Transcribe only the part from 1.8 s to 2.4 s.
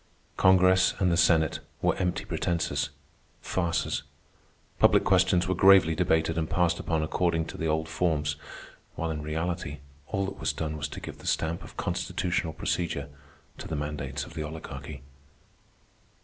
empty